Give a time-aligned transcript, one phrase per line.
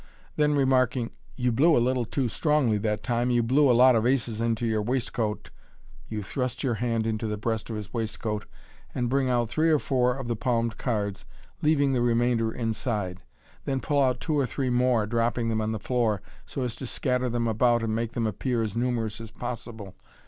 [0.35, 3.29] Then remarking," You blew a little too strongly that time.
[3.29, 5.51] You blew a lot of aces into your waistcoat,"
[6.09, 8.45] you thrust your hand into the breast of his waistcoat,
[8.95, 11.23] and bring out three or four of the palmed cards,
[11.61, 13.23] leaving the remainder inside j
[13.65, 16.87] then pull out two or three more, dropping them on the floor, so as to
[16.87, 19.93] scatter them about and make them appear as numerous as possible.